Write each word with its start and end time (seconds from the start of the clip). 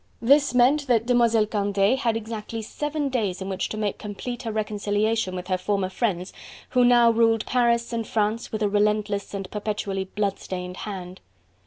This 0.19 0.55
meant 0.55 0.87
that 0.87 1.05
Demoiselle 1.05 1.45
Candeille 1.45 1.95
had 1.97 2.17
exactly 2.17 2.63
seven 2.63 3.09
days 3.09 3.39
in 3.39 3.49
which 3.49 3.69
to 3.69 3.77
make 3.77 3.99
complete 3.99 4.41
her 4.41 4.51
reconciliation 4.51 5.35
with 5.35 5.45
her 5.45 5.59
former 5.59 5.89
friends 5.89 6.33
who 6.69 6.83
now 6.83 7.11
ruled 7.11 7.45
Paris 7.45 7.93
and 7.93 8.07
France 8.07 8.51
with 8.51 8.63
a 8.63 8.67
relentless 8.67 9.31
and 9.35 9.47
perpetually 9.51 10.05
bloodstained 10.05 10.77
hand. 10.77 11.21